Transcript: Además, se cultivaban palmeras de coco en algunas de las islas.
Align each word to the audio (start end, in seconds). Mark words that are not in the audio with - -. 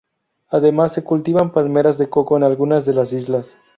Además, 0.47 0.95
se 0.95 1.03
cultivaban 1.03 1.51
palmeras 1.51 1.99
de 1.99 2.09
coco 2.09 2.35
en 2.35 2.41
algunas 2.41 2.85
de 2.87 2.93
las 2.95 3.13
islas. 3.13 3.55